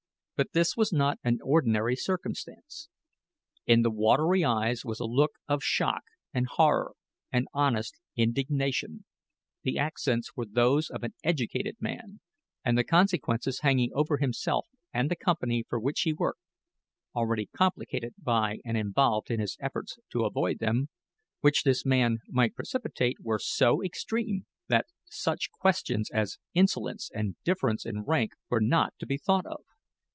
[0.37, 2.89] But this was not an ordinary circumstance.
[3.67, 6.01] In the watery eyes was a look of shock,
[6.33, 6.93] and horror,
[7.31, 9.05] and honest indignation;
[9.61, 12.21] the accents were those of an educated man;
[12.65, 16.41] and the consequences hanging over himself and the company for which he worked
[17.15, 20.89] already complicated by and involved in his efforts to avoid them
[21.41, 27.85] which this man might precipitate, were so extreme, that such questions as insolence and difference
[27.85, 29.59] in rank were not to be thought of.